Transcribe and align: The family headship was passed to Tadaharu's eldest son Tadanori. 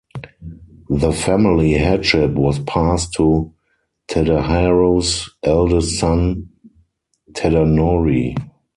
The 0.89 1.13
family 1.13 1.73
headship 1.73 2.31
was 2.31 2.57
passed 2.57 3.13
to 3.17 3.53
Tadaharu's 4.09 5.29
eldest 5.43 5.99
son 5.99 6.49
Tadanori. 7.33 8.35